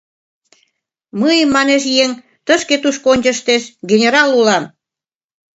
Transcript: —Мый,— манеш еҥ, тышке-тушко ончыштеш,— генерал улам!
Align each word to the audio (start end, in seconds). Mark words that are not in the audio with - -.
—Мый,— 1.19 1.37
манеш 1.55 1.83
еҥ, 2.03 2.11
тышке-тушко 2.45 3.07
ончыштеш,— 3.13 3.63
генерал 3.89 4.29
улам! 4.39 4.63